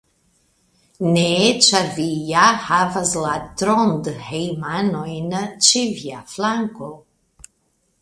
Ne, 1.17 1.25
ĉar 1.65 1.91
vi 1.97 2.07
ja 2.31 2.47
havas 2.69 3.13
la 3.27 3.35
Trondhejmanojn 3.63 5.39
ĉe 5.69 5.87
via 6.03 6.27
flanko. 6.37 6.95